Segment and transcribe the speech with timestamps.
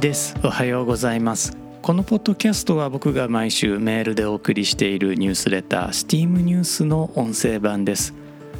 [0.00, 0.34] です。
[0.42, 1.56] おはようございます。
[1.82, 8.14] このポッドキャストは僕が毎週メールでお送りしているニュースレター STEAM ニュースの音声版です。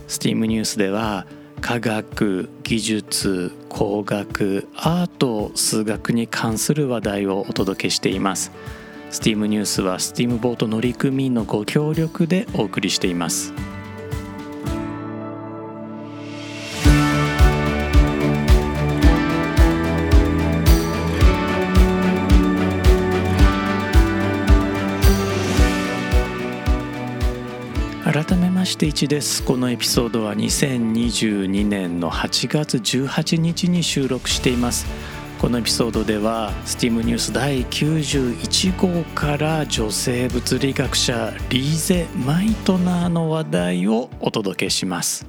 [0.08, 1.26] STEAM ニュースでは
[1.60, 8.52] 科学技術工学アート数学に関する話題をお届けしています。
[9.10, 13.52] STEAM ニュースは STEAM ボート乗組員のご協力でお送りしています。
[28.58, 29.44] まして1です。
[29.44, 34.84] このエピソードは2022年の8月18日に収録しています。
[35.40, 45.24] このエピソードでは STEAM ニュース第91号から女性物理学者リーゼ・マイトナーの話題をお届けします。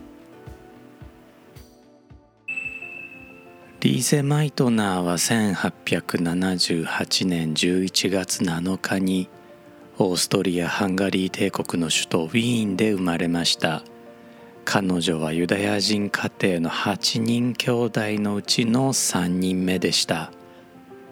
[3.81, 9.29] リーゼ・マイトナーは1878年11月7日に
[10.01, 13.83] オーストリア・ハンガリー帝国の首都ウィーンで生まれました。
[14.63, 20.31] 彼女はユダヤ人家庭の8人兄弟のうちの3人目でした。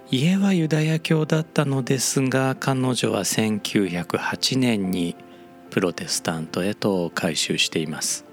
[0.10, 5.18] 家はユダヤ教だったのですが彼女は1908年に
[5.70, 8.24] プロテスタントへと改宗しています。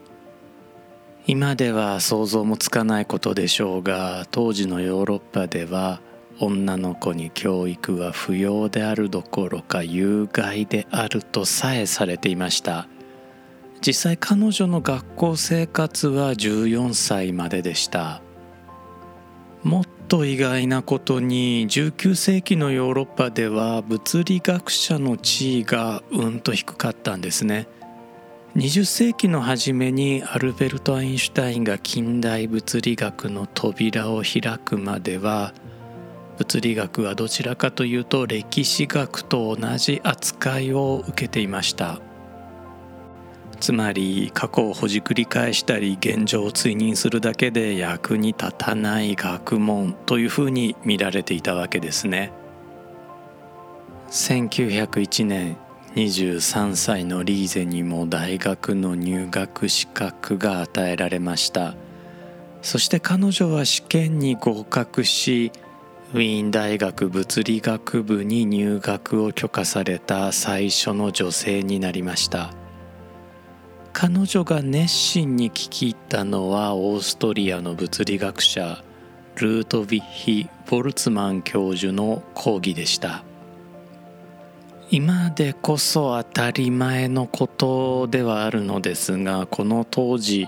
[1.26, 6.00] 今では想像もつかないことでしょうが当時のヨーロッパでは
[6.40, 12.88] 女の子に教育は不要であるどころか有害であるとさえされていました。
[13.86, 18.22] 実際彼女の学校生活は14歳まででした。
[19.62, 27.66] もっと意外なことに19世紀のヨーロッパでは物理学者の地位がうんと低かったんですね。
[28.56, 35.52] 20世紀の初めにアルベルト・アインシュタインが近代物理学の扉を開くまでは
[36.38, 42.00] 物理学はどちらかというと歴史学と同じ扱いを受けていました。
[43.60, 52.32] つまり過去をほじくり返したり現状を追認するだけで役に立たない学問というふうに見られていたわけですね。
[54.10, 55.56] 1901年
[55.94, 61.74] 23歳のリーゼにも大学の入学資格が与えられました。
[62.60, 65.52] そして彼女は試験に合格し
[66.14, 72.52] ウィーン大学物理学部に入学を許可された最初の女性になりました。
[73.92, 78.84] 彼女が熱心に聞き入ったのはオーストリアの物理学者
[79.34, 83.24] ルートヴィッヒ・ボルツマン教授の講義でした。
[84.92, 90.46] 今でこそ当たり前のことではあるのですがこの当時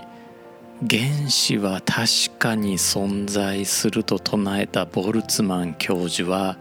[0.79, 6.55] 原子は確かに存在すると唱えたボルツマン教授は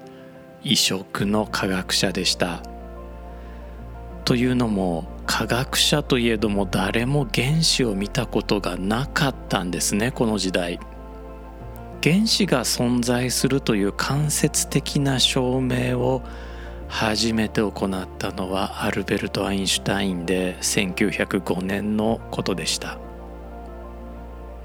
[0.62, 2.62] 異色の科学者でした。
[4.24, 10.80] というのも科学者といえども誰も原子を見たことがなかったんですねこの時代。
[12.02, 16.22] 原子が存在するという間接的な証明を
[16.88, 23.05] 初めて行ったのはアルベルト・アインシュタインで1905年のことでした。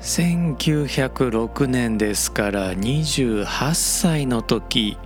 [0.01, 3.45] 1906年ですから28
[3.75, 4.97] 歳の時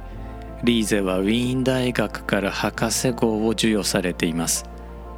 [0.64, 4.66] リーゼはウィーン大学から博士号を授与されています。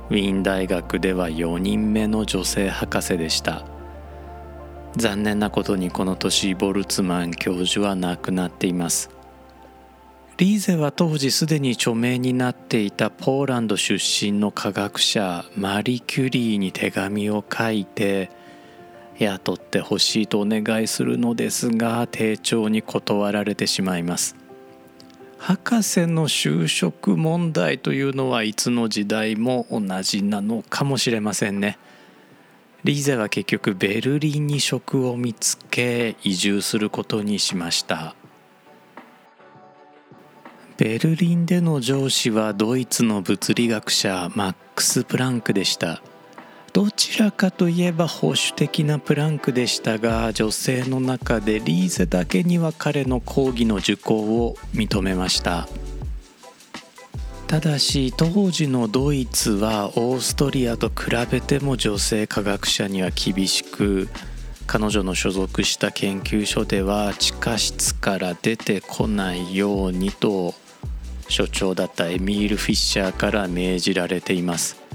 [0.09, 3.65] ウィーン大学では4人目の女性博士でした。
[4.97, 9.11] 残念なことにこの年ボルツマン教授は亡くなっています。
[10.37, 18.31] リーゼは当時すでに著名になっていたポーランド出身の科学者マリ・キュリーに手紙を書いて
[19.19, 24.35] 雇ってほしいとお願いするのですが丁重に断られてしまいます。
[25.37, 31.77] 博士の就職問題というのはいつの時代も同じなのかもしれませんね。
[32.83, 38.15] リーゼは結局ベルリンに職を見つけ移住することにしました。
[40.77, 46.01] ベルリンでの上司はドイツの物理学者マックス・プランクでした。
[46.73, 55.67] どちらかといえば保守的なプランクでしたが女性の中でリーゼだけには彼の講義の受講を認めました。
[57.47, 64.09] ただし当時のドイツはオーストリアと比べても女性科学者には厳しく
[64.67, 70.55] 彼女の所属した研究所では地下室から出てこないようにと
[71.29, 74.86] 所長だったエミール・フィッシャーから命じられています。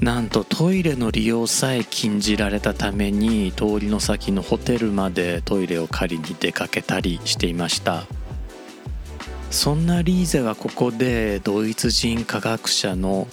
[0.00, 8.04] なんとトイレの利用さえ禁じられたために通りの先のホテルまでトイレを借りに出かけたりしていました。
[9.50, 13.26] そんなリーゼはここでドイツ人科学者の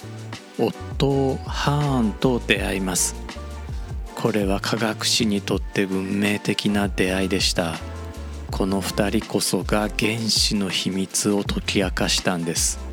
[0.58, 3.14] オットー・ハーンと出会います。
[4.16, 7.74] これは科学史にとって運命的な出会いでした。
[8.50, 12.85] この2人こそが原子の秘密を解き明かしたんです。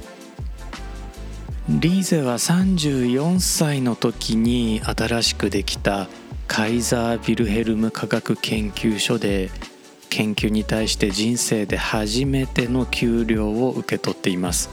[1.70, 6.10] リーゼは34歳の時に新しくできた
[6.46, 9.50] カイザー・ビルヘルム科学研究所で
[10.10, 14.70] 研究に対して人生で初めての給料を受け取っています。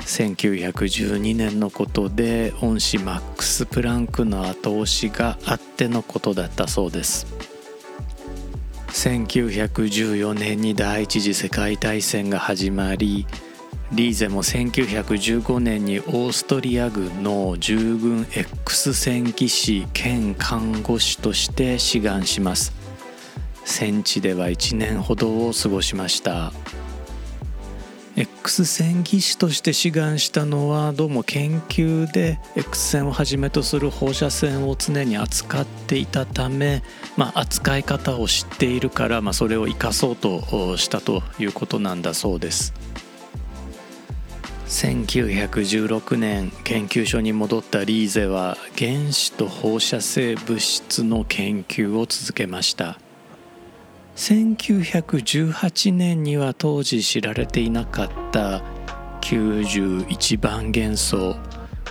[0.00, 7.26] 1912年のことで恩師マックス・プランクの後押しがあってのことだったそうです。
[8.88, 13.26] 1914年に第一次世界大戦が始まり
[13.90, 22.74] リーゼも1915年にオーストリア軍の従軍 X 戦技師兼看護師として志願します。
[23.64, 26.52] 戦地では1年ほどを過ごしました。
[28.14, 36.82] X 線技師として志願したのはどうも研究で X 線をはじめとする放射線を常に扱っていたため、
[37.16, 42.74] まあ、扱い方を知っているから、まあ、それを生かそうとしたということなんだそうです。
[44.68, 52.98] 1916年研究所に戻ったリーゼは原子と放射性物質の研究を続けました。
[54.16, 58.62] 1918年には当時知られていなかった
[59.22, 61.36] 91番元素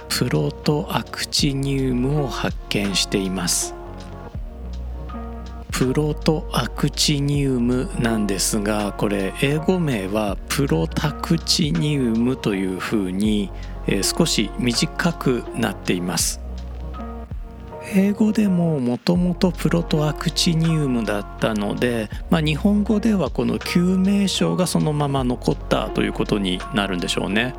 [0.09, 3.76] プロトアクチニウムを発見しています。
[5.71, 13.51] プロトアクチニウムなんですがこれ英語名はプロタクチニウムというふうに、
[13.87, 16.41] え少し短くなっています
[17.93, 27.53] 英語でももともとプロトアクチニウムだったので、まあ、日本語ではこの救命称がそのまま残ったということになるんでしょうね。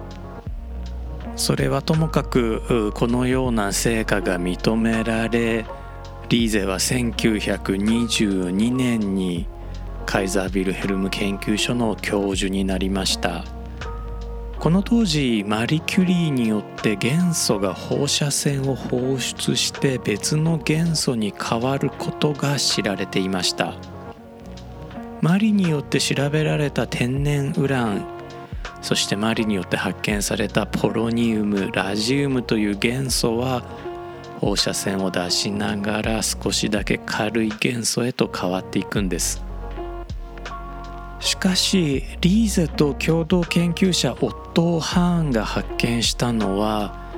[1.39, 5.65] それはともかくこのような成果が認められ
[6.29, 9.47] リーゼは1922年に
[10.05, 13.45] カイザービルヘルム研究所の教授になりました。
[14.59, 23.77] この当時マリ・キュリーによって元素が放射線を放出して別の元素に変わることが知られていました
[25.23, 28.05] マリによって調べられた天然ウラン
[28.83, 33.63] そしてマリによって発見されたポロニウムラジウムという元素は
[34.41, 39.43] 放射線を出しながら少しだけ軽い元素へと変わっていくんです。
[41.21, 47.09] しかしリーゼと共同研究者オットー・ハーンが発見したのは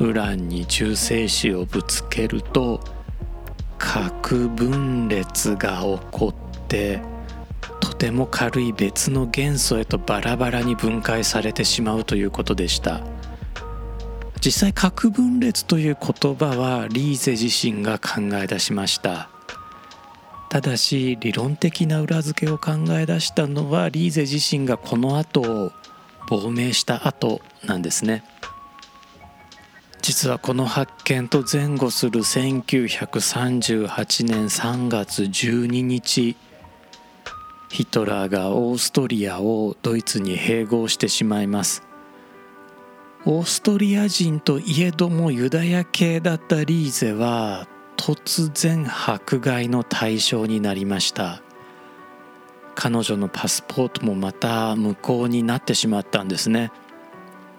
[0.00, 2.80] ウランに中性子をぶつけると
[3.78, 7.00] 核分裂が起こって
[7.80, 13.13] とても軽い別の元素へとバラバラに分解されてしまうということでした。
[14.44, 19.30] 実際核分裂という言葉はリーゼ自身が考え出しました。
[20.50, 25.72] ただし理論的な裏付けを考え出したのはリーゼ自身がこの後
[26.28, 28.22] 亡命した後なんですね。
[30.02, 36.36] 実はこの発見と前後する1938年3月12日
[37.70, 41.93] ヒトラーがオーストリアをドイツに併合してしまいます。
[43.26, 47.66] オーストリア人といえどもユダヤ系だったリーゼは
[47.96, 51.40] 突然迫害の対象になりました。
[52.74, 56.70] 彼女のパスポートもまた無効になってしまったんですね。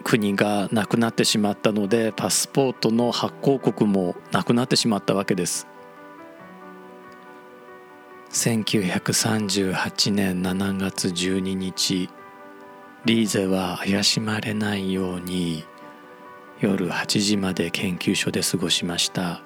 [0.03, 5.65] 国がなくなってしまったのでパスポートの発行国もなくなってしまったわけです。
[8.29, 12.09] 1938年7月12日
[13.05, 15.63] リーゼは怪しまれないように
[16.59, 19.41] 夜8時まで研究所で過ごしました。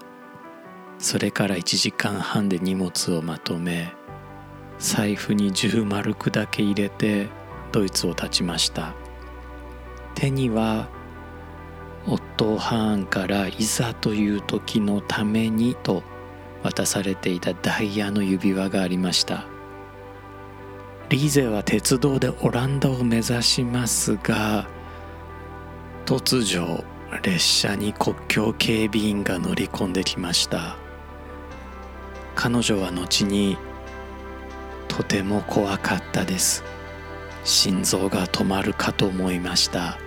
[0.97, 3.93] それから1時間半で荷物をまとめ
[4.77, 7.27] 財布に10マルクだけ入れて
[7.73, 8.93] ドイツを立ちました。
[10.15, 10.87] 手には
[12.07, 16.01] オットー・ハーンからいざという時のためにと
[16.63, 19.58] 渡されていたダイヤの指輪がありました。
[21.09, 24.67] リーゼは鉄道でオランダを目指しますが
[26.05, 26.83] 突如
[27.23, 30.77] 列車に国境警備員が乗り込んできました。
[32.35, 33.57] 彼女は後に
[34.87, 36.63] とても怖かったです。
[37.43, 39.97] 心臓が止まるかと思いました。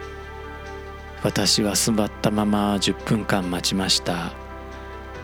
[1.25, 4.33] 私は座ったまま10分間待ちました。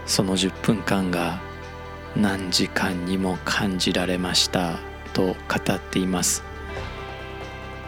[0.06, 1.40] その10分間が
[2.16, 4.87] 何時間にも感じられました。
[5.12, 5.34] と語
[5.74, 6.42] っています。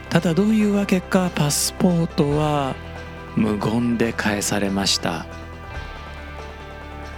[0.08, 2.74] ただどういうわけかパスポートは
[3.36, 5.26] 無言で返されました。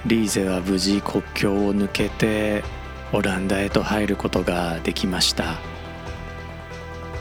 [0.04, 2.64] リーゼは無事国境を抜けて
[3.12, 5.58] オランダへと入ることができました。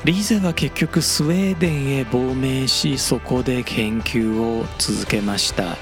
[0.03, 5.77] リーゼは結局スウェーデンへ亡命しそこで研究を続けました。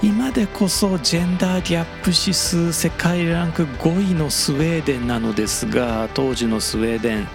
[0.00, 7.28] 今でこそジェンダーギャップ指数世界ランク5位のスウェーデンなのですが当時のスウェーデン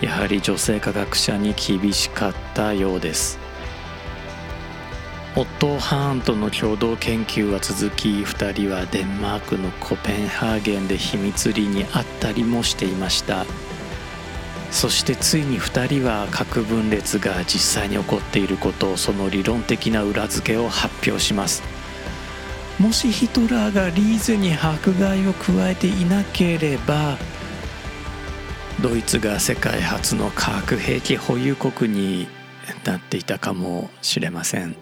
[0.00, 3.38] やはり女性科学者に厳しかったようです。
[5.36, 13.44] オットー・ハーンとの共同研究は続き2人はデンマークのコペンハーゲンで秘密裏に会ったりもしていました。
[14.70, 21.75] そしてついに2人は核分裂が実際に起こっていることをその理論的な裏付けを発表します。
[22.78, 27.16] もしヒトラーがリーゼに迫害を加えていなければ
[28.82, 32.28] ドイツが世界初の化学兵器保有国に
[32.84, 34.76] なっていたかもしれません。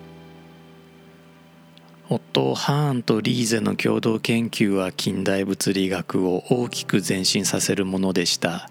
[2.11, 8.69] オットー・ハーンとリーゼの共同研究は近代物理学を大きく前進させるものでした。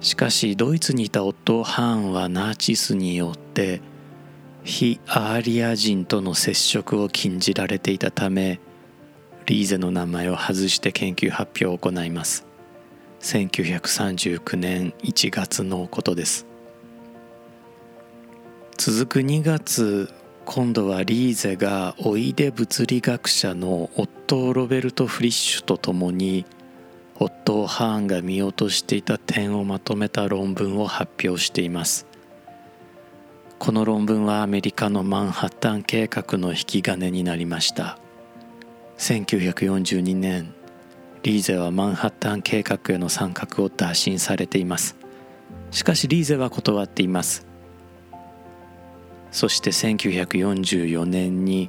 [0.00, 3.82] しかしドイツにいたオットー・ハーンはナチスによって
[4.66, 8.58] 非アーリア人との接触を禁じられていたため
[9.46, 12.44] リーゼの名前を外して研究発表を行います。
[13.20, 16.46] 1939年1月のことです。
[18.76, 20.12] 続く2月
[20.44, 26.44] 今度はリーゼがおいで物理学者のオットー・ロベルト・フリッシュと共に
[27.20, 32.15] オットー・ハーンが見落としていた点をまとめた論文を発表しています。
[33.66, 37.98] この論文はアメリカのマンハッタン計画の引き金になりました。
[38.96, 40.54] 1942年
[41.24, 44.96] リーゼはマンハッタン計画への参画を打診されています。
[45.72, 47.44] しかしリーゼは断っています。
[49.32, 51.68] そして1944年に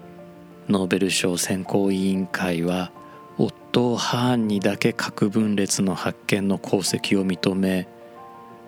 [0.69, 2.91] ノーベル賞選考委員会は
[3.39, 7.87] オットー・ハーンにだけ核分裂の発見の功績を認め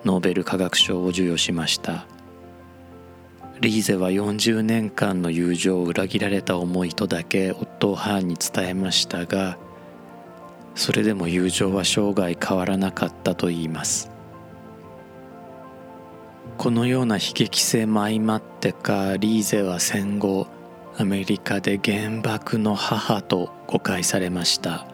[0.03, 2.07] ノーベル化学賞を授与しました。
[3.61, 9.57] リーゼは40年間の友情を裏切られた思いとだけオットー・ハーンに伝えましたが
[10.75, 14.11] それでも友情は生涯変わらなかったといいます。
[16.57, 20.47] このような悲劇性も相まってかリーゼは戦後
[20.97, 24.85] アメリカで原爆の母と誤解されました。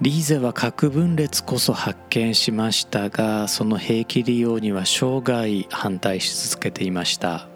[0.00, 7.48] リーゼは核分裂こそ発見しましたがその兵器利用には生涯反対し続けていました。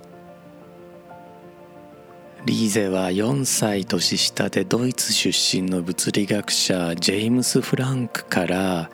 [2.47, 8.89] リーゼは4歳年下でドイツ出身の物理学者ジェームス・フランクから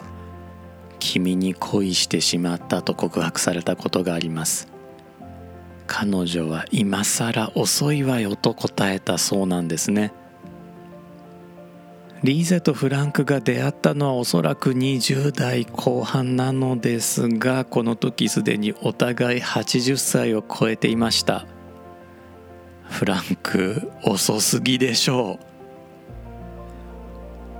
[0.99, 4.67] 君に恋してしまったと告白されたことがあります。
[5.85, 10.11] 彼女は今更遅いわよと答えたそうなんですね。
[12.25, 21.45] リーゼとフランクが出会ったのはおそらく20代後半なのですがこの時すでにお互い80歳を超えていました。
[22.81, 25.39] フランク遅すぎでしょう。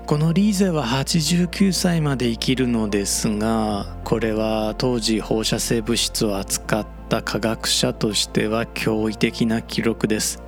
[0.08, 10.45] このリーゼは89歳まで生きるのですがこれは当時放射性物質を扱った科学者としては驚異的な記録です。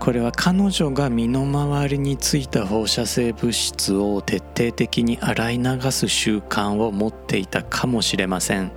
[0.00, 8.72] これは彼女が身の回りについた放射性物質を徹底的に洗い流す習慣を持っていたかもしれません。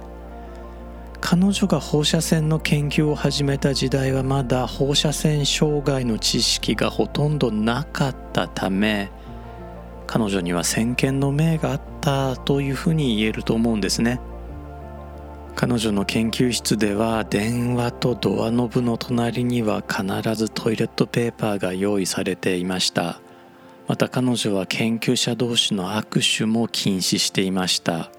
[1.22, 9.10] 彼女が放射線の研究を始めた時代はまだ放射線障害の知識がほとんどなかったため
[10.06, 14.20] 彼女には先見の明があったというふうに言えると思うんですね。
[15.56, 23.22] 彼女の研究室では電話とドアノブの隣には必ずトイレットペーパーが用意されていました。
[23.88, 28.12] また彼女は研究者同士の握手も禁止していました。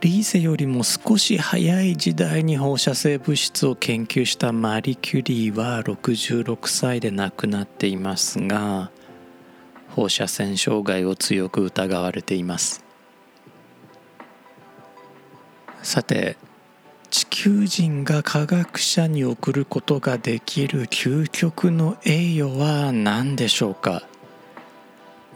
[0.00, 8.90] リーゼよりも少し早い時代に放射性物質を研究したマリ・キュリーは66歳で亡くなっていますが
[9.88, 12.85] 放射線障害を強く疑われています。
[15.86, 16.36] さて
[17.10, 24.02] 地球人が科学者に送ることができる究極の栄誉は何でしょうか？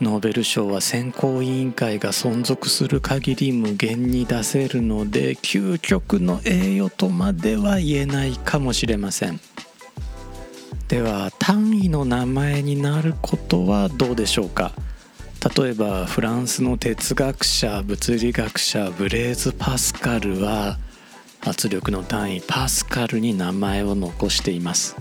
[0.00, 9.38] ノーベル賞は選考委員会が存続する限り無限に出せるので究極の栄誉とまでは言えないかもしれません。
[10.88, 14.72] では単位の名前になることはどうでしょうか？
[15.40, 20.76] 例えばフランスの哲学者物理学者ブレーズ・パスカルは
[21.40, 24.96] 圧力の単位パスカルに名前を残しています。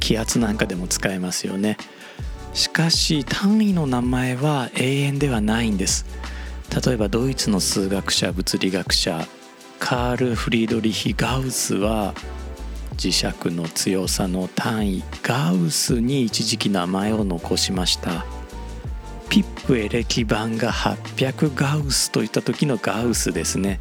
[0.00, 1.76] 気圧なんかでも使えますよね。
[2.54, 6.06] しかし単位の名前は永遠ではないんです。
[6.86, 9.28] 例えばドイツの数学者物理学者
[9.78, 12.14] カール・フリードリヒ・ガウスは
[12.96, 18.24] 磁石の強さの単位ガウスに一時期名前を残しました。
[19.34, 23.80] ピップエレキ板が800ガウスといった時のガウスですね。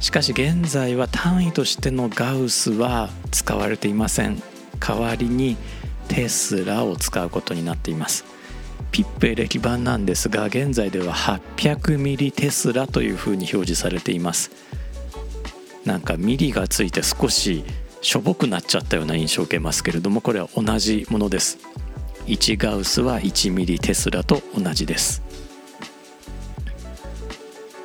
[0.00, 4.42] しかし現在は単位としてのガウスは使われていません。
[4.80, 5.58] 代わりに
[6.08, 8.24] テスラを使うことになっています。
[8.90, 14.50] ピップエレキ板なんですが現在では800ミリテスラというふうに表示されています。
[15.84, 17.64] なんかミリがついて少し
[18.00, 21.58] しょぼくなっちゃったような印象を受けますけれどもこれは同じものです。
[22.28, 25.22] 1ガウスは1ミリテスラと同じです。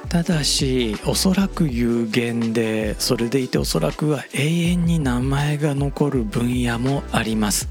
[0.09, 7.67] ただしおそらく有限でそれでいておそらくは永遠に名前が残る分野もあります。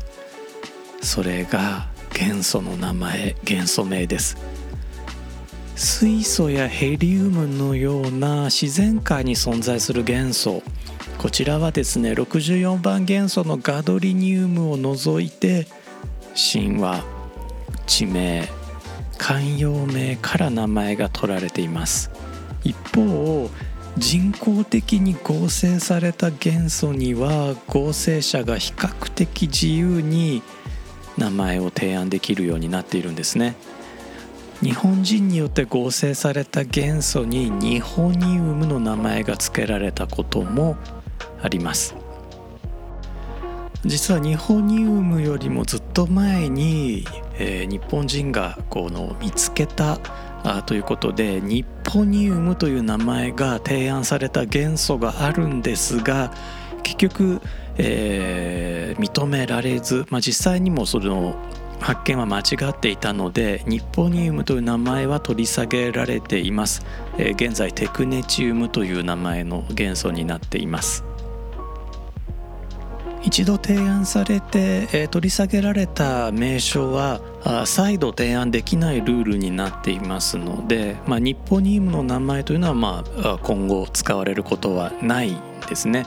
[1.02, 4.36] それが元素の名前元素名です。
[5.76, 10.62] 水素やヘリウムのような自然界に存在する元素。
[11.18, 15.68] こちらはですね64番元素のガドリニウムを除いて
[16.34, 17.04] 神話
[17.86, 18.48] 地名
[19.18, 22.10] 慣用名から名前が取られています。
[22.64, 23.50] 一方
[23.98, 30.42] 人工的に合成された元素には合成者が比較的自由に
[31.18, 33.54] 名前を提案できるようになっているんですね。
[34.62, 40.76] 日本人によって合成された元素にニホニウムの名前が付けられたことも
[41.42, 42.01] あります。
[43.84, 47.04] 実はニホニウムよりもずっと前に、
[47.38, 49.98] えー、日本人がこの見つけた
[50.44, 56.32] あということでニッポニウムという名前が提案された元素があるんですが
[56.84, 57.40] 結局、
[57.76, 61.34] えー、認められず、まあ、実際にもその
[61.80, 66.84] 発見は間違っていたのでニポニウムという名前は取り下げられています、
[67.18, 71.11] えー、現在テクネチウムという名前の元素になっています。
[73.24, 77.20] 一度提案されて、えー、取り下げられた名称は
[77.66, 85.36] 再度提案できないルールになっていますので、まあ、ニッポニウムの名前というのは、まあ、今後使われることはない
[85.68, 86.04] ですね。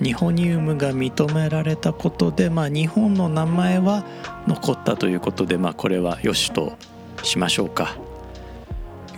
[0.00, 4.04] ニホニウムが認められたことで、まあ、日本の名前は
[4.48, 6.72] 残ったということで、まあ、これはよしと
[7.22, 7.96] しましょうか。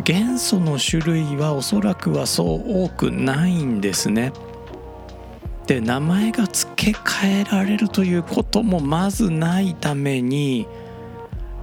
[0.03, 4.33] 元素の種類はおそらくはそう多くないんですね。
[5.67, 10.67] で名前が付け替えられるということもまずないために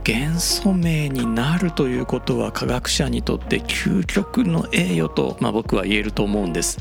[0.03, 6.79] 元素名になるということは科学者にとって究極の栄誉と、まあ、僕は言えると思うんです。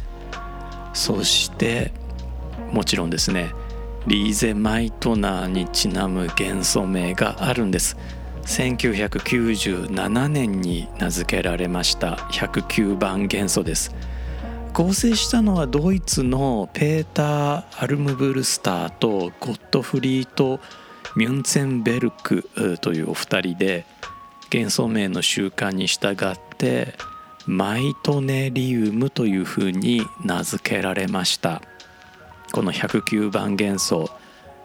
[0.94, 1.92] そして
[2.72, 3.52] もちろんですね
[4.06, 7.98] リーゼ・マイトナーにちなむ元素名があるんです。
[8.46, 13.94] 1997年に名付けられました109番元素です。
[14.72, 20.60] 合成したのはドイツのペーター・アルムブルスターとゴットフリート・
[21.16, 22.48] ミュンツェンベルク
[22.80, 23.84] というお二人で
[24.48, 26.94] 元素名の習慣に従って
[27.46, 31.62] マイトネリウムというふうに名付けられました。
[32.52, 34.10] この109番元素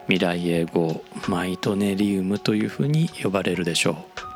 [0.07, 4.34] 未来英語マイトネリウムというふうに呼ばれるでしょう。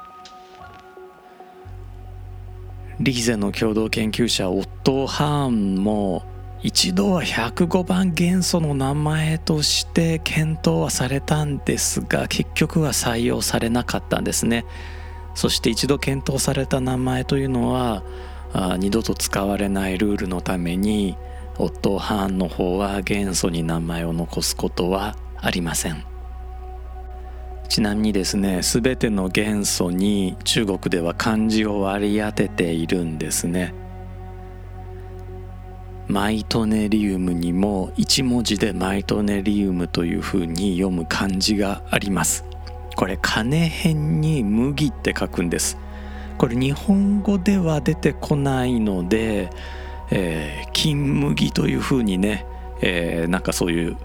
[3.02, 6.24] リーゼの共同研究者オットー・ハーンも
[6.62, 14.66] 一度は105番元素の名前として検討はされたんですが結局は採用されなかったんですね。
[15.34, 18.04] そして一度検討された名前というのは
[18.52, 21.16] あ二度と使われないルールのために
[21.58, 26.09] オットー・ハーンの方は元素に名前を残すことはありません。
[27.70, 33.74] ちなみにですね全ての元素に中国では漢字を割り当てているんですね。
[36.08, 42.44] マイトネリウムにも1文字でマイトネリウムというふうに読む漢字があります。
[42.96, 45.78] これ金辺に麦って書くんです。
[46.40, 49.52] これ日本語では出てこないので、
[50.10, 52.48] えー、金麦というふうにね、
[52.82, 53.98] えー、なんかそういう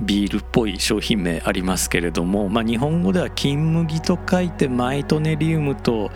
[0.00, 6.10] ビールっぽい商品名ありますけれども、まあ、日本語では金麦と書いてマイトネリウムと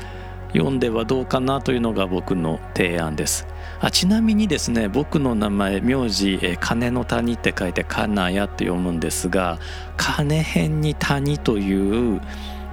[0.53, 3.47] 読んではどうかなというのが僕の提案です。
[3.81, 9.59] あちなみにですね僕の名前名字「金の谷」って書いて「金谷」って読むんですが
[9.97, 12.21] 金辺に谷という、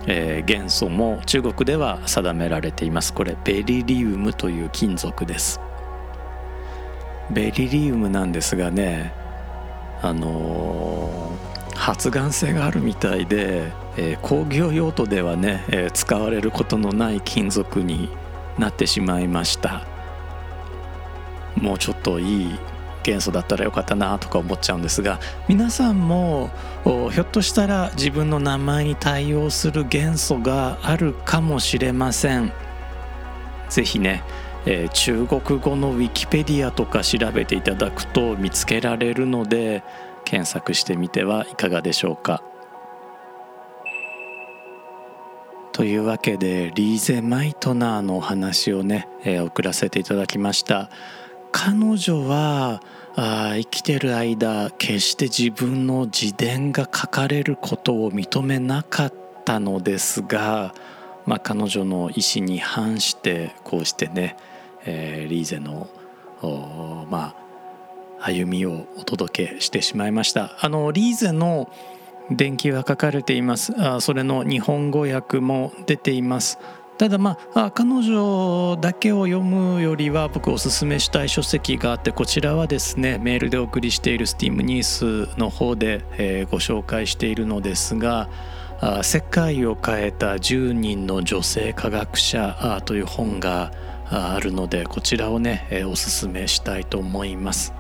[0.06, 3.14] えー、元素も中国では定められています。
[3.14, 5.60] これベリリウムという金属です。
[7.32, 9.14] ベリリウムなんですがね
[10.02, 18.10] あのー、発がん性があるみたいで、えー、工業用途ではね、えー、使われることのない金属に
[18.58, 19.86] なってしまいました。
[21.56, 22.60] もうちょっといい
[23.04, 26.50] 元素だったらよかったなとか思っちゃうんですが皆さんも
[26.84, 32.52] ひょっとしたら自分の名前に対応する元素があるかもしれません。
[33.70, 34.24] 是非ね、
[34.72, 39.84] えー、中国語のウィキペディアとか調べていただくと見つけられるので
[40.26, 42.44] 検索してみてはいかがでしょうか。
[45.72, 50.92] というわけでリーゼ・マイトナーのお話をね、えー、送らせていただきました。
[51.52, 52.84] 彼女は
[53.16, 59.14] あ生きてる間決して自分の自伝が書かれることを認めなかっ
[59.46, 60.76] たのですが、
[61.26, 64.36] まあ、彼女の意思に反してこうしてね、
[64.86, 65.88] えー、リーゼの
[67.10, 67.50] まあ
[68.22, 70.58] 歩みをお届けしてしまいました。
[70.60, 71.72] あのリーゼの
[72.32, 73.74] 伝記は書かれています。
[73.78, 76.60] あそれの日本語訳も出ています。
[76.98, 88.28] ただまあ彼女だけを読むよりは僕おすすめしたい書籍があってこちらはですねメールでお送りしているスティームニースの方で、えー、ご紹介しているのですが
[89.02, 93.72] 「世界を変えた10人の女性科学者」という本が
[94.10, 97.74] あるのでこちらをね、え、おすすめしたいと思います。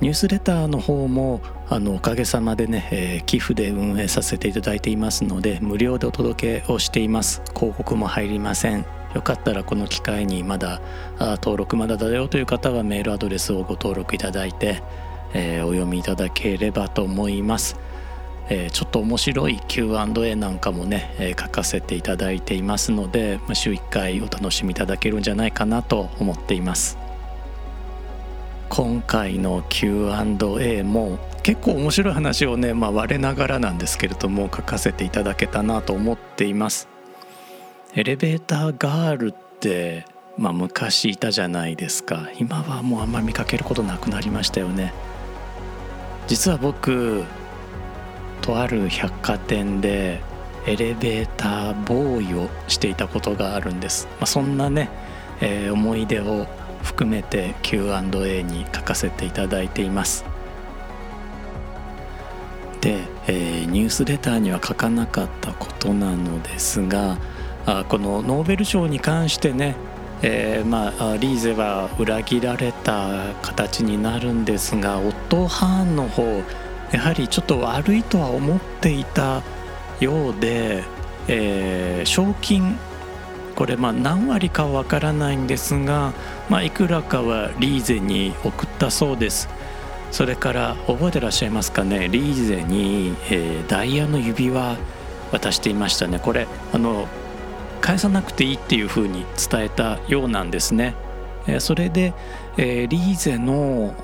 [0.00, 7.42] ニュースレターの方もあのおかげさまでね、えー、寄付で運営させていただいていますので無料でお届けをしています。
[7.56, 8.84] 広告も入りません。
[9.14, 10.80] よかったらこの機会にまだ
[11.18, 14.82] あ登録まだだよという方はメールアドレスをご登録いただいて、
[15.32, 17.76] えー、お読みいただければと思います、
[18.48, 26.98] えー、ちょっと面白い Q&A なんかもね、え書かせていただいていますので、まあ、週1回お楽しみいただけるんじゃないかなと思っています。
[28.68, 36.88] 今回の Q&A も結構面白い話をね、まあ、我ながらなんですけれども書かせていただけたなと思っています。
[37.94, 40.04] エレベーターガールって、
[40.36, 42.28] まあ、昔いたじゃないですか。
[42.38, 44.92] 今はもうあんまり見かけることなくなりましたよね。
[46.26, 47.24] 実は僕
[48.40, 50.20] とある百貨店で
[50.66, 54.88] エレベーターボーイをしていたことがあるんです、まあ、そんなね、
[55.40, 56.46] えー、思い出を
[56.82, 60.24] 含めて Q&A に書かせていただいています。
[62.84, 67.16] で、えー、ニュースレターには書かなかったことなのですが
[67.64, 69.74] あこのノーベル賞に関してね
[70.26, 76.42] えー、まあ、リーゼは裏切られた形になるんですがオットー・ハーンの方
[76.94, 79.42] やはりちょっと悪いとは思っていた
[79.98, 80.84] ようで、
[81.26, 82.78] えー、賞金
[83.56, 86.12] これまあ何割かわからないんですが、
[86.48, 89.48] まあ、いくらかはリーゼに送ったそうです。
[90.12, 92.08] それから覚えてらっしゃいますかね？
[92.08, 94.76] リーゼに、えー、ダイヤの指輪
[95.32, 96.20] 渡していましたね。
[96.20, 97.08] これあの
[97.80, 100.94] 返さなくていいっていうふうに伝えたようなんですね、
[101.48, 102.14] えー、それで、
[102.56, 103.94] えー、リーゼの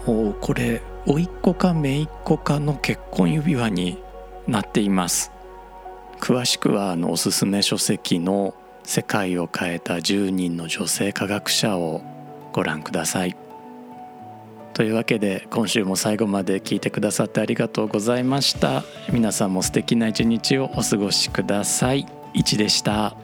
[0.41, 4.03] これ甥っ子か姪っ子かの結婚指輪に
[4.47, 5.33] なっています。
[6.21, 12.03] 詳しくはあのおすすめ書籍の「世界を変えた10人の女性科学者」を
[12.53, 13.37] ご覧ください。
[14.75, 18.83] というわけで今週も最後まで聞いてくださってありがとうございました。
[19.13, 22.07] 皆さんも素敵な一日をお過ごしください。
[22.35, 23.17] いでした。